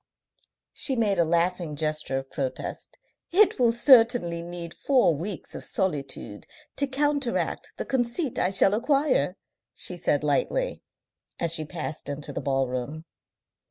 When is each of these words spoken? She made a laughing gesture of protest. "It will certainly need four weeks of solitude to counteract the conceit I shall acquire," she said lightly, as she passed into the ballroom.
She 0.73 0.95
made 0.95 1.19
a 1.19 1.23
laughing 1.23 1.75
gesture 1.75 2.17
of 2.17 2.31
protest. 2.31 2.97
"It 3.31 3.59
will 3.59 3.71
certainly 3.71 4.41
need 4.41 4.73
four 4.73 5.13
weeks 5.15 5.53
of 5.53 5.63
solitude 5.63 6.47
to 6.77 6.87
counteract 6.87 7.73
the 7.77 7.85
conceit 7.85 8.39
I 8.39 8.49
shall 8.49 8.73
acquire," 8.73 9.35
she 9.75 9.97
said 9.97 10.23
lightly, 10.23 10.81
as 11.39 11.53
she 11.53 11.65
passed 11.65 12.09
into 12.09 12.33
the 12.33 12.41
ballroom. 12.41 13.05